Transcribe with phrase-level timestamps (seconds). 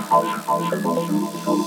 [0.00, 1.59] 好好的读书。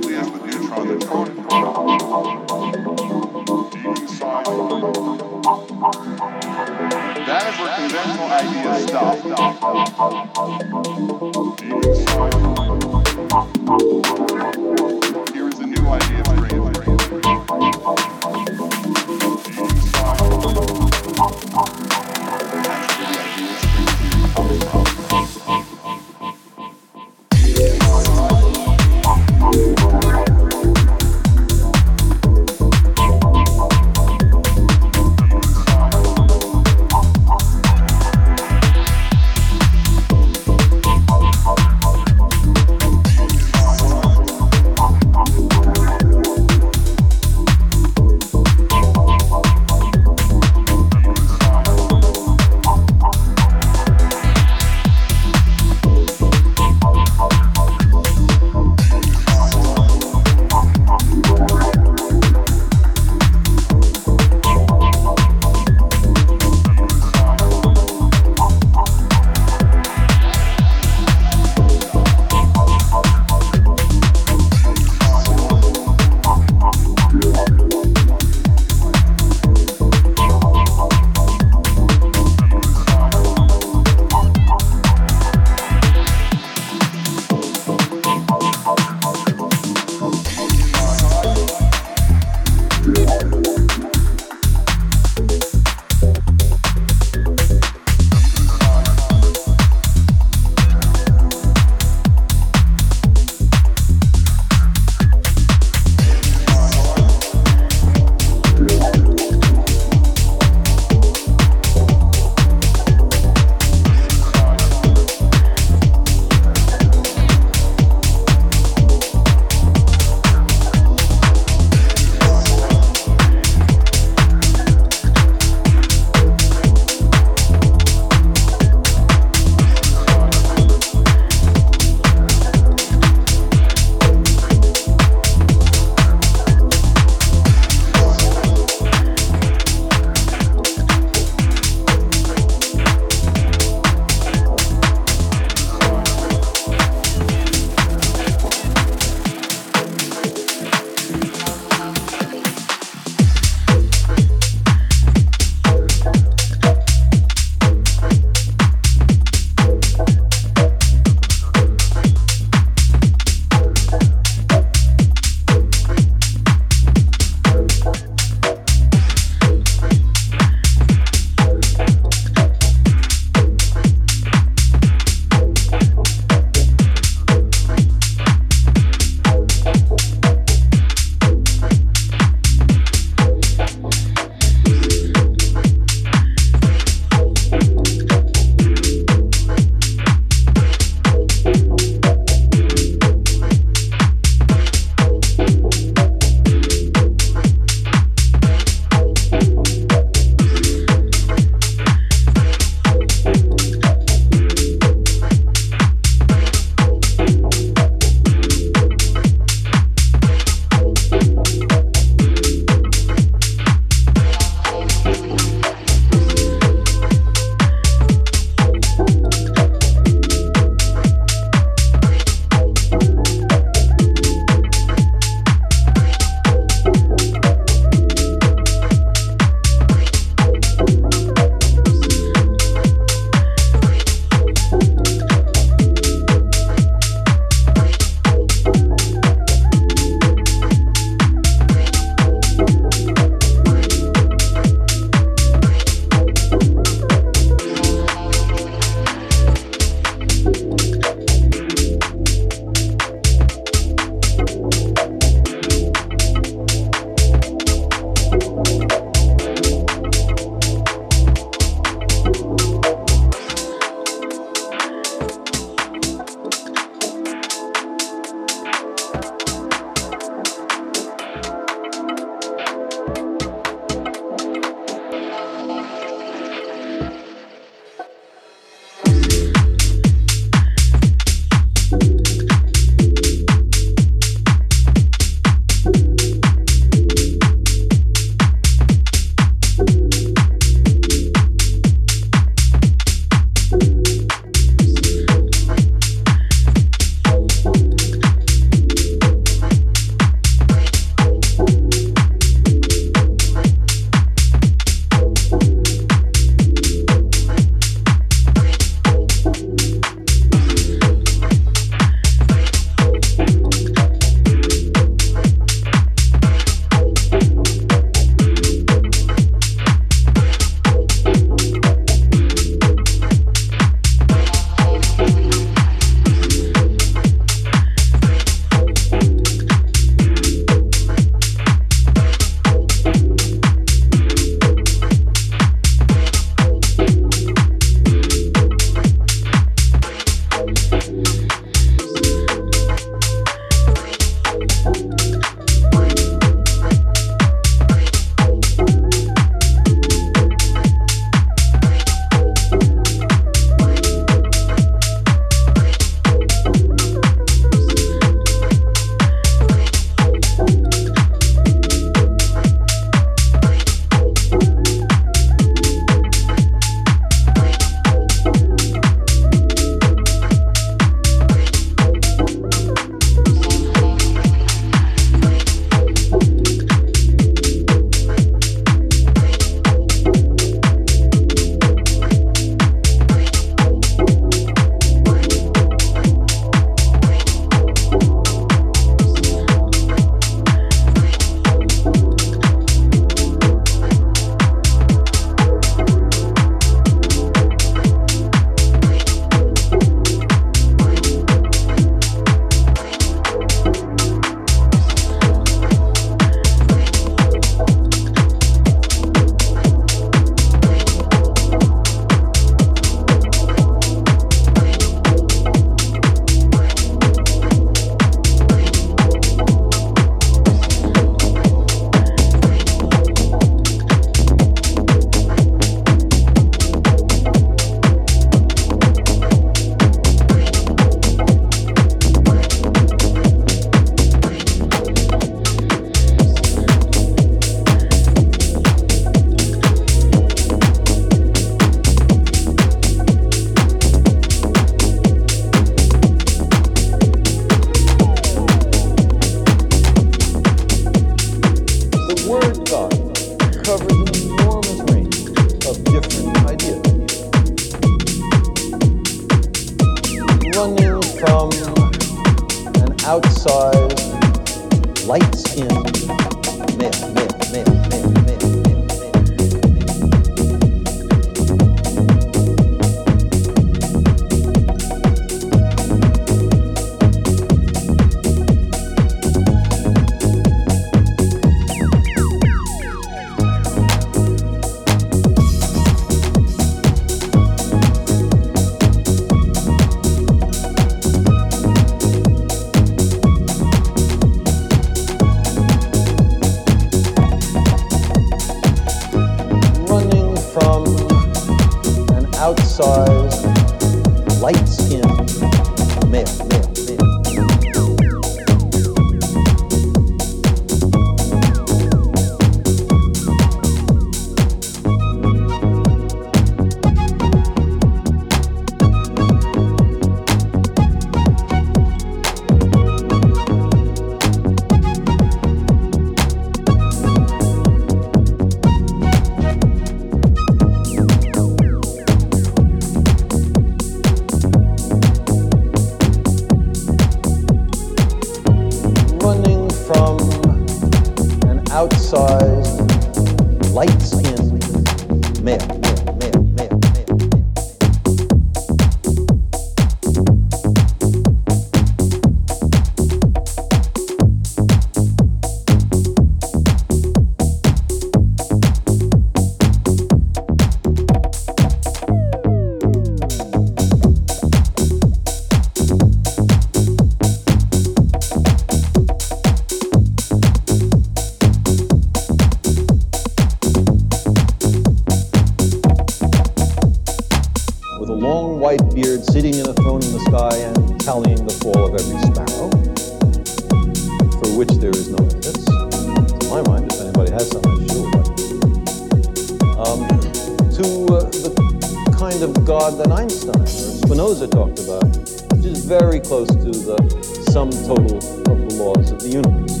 [599.44, 600.00] the universe.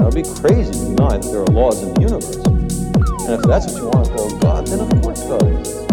[0.00, 2.40] That would be crazy to deny that there are laws in the universe.
[3.28, 5.84] And if that's what you want to call God, then of course God exists.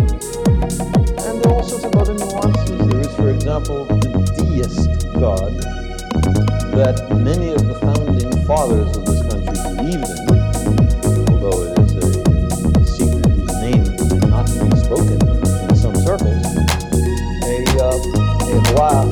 [1.28, 2.80] And there are all sorts of other nuances.
[2.80, 3.99] There is, for example, the
[4.39, 4.88] deist
[5.19, 5.52] God
[6.80, 10.80] that many of the founding fathers of this country believed in.
[11.28, 12.08] although it is a
[12.88, 15.91] secret whose name is not to be spoken in some
[18.80, 19.09] wow.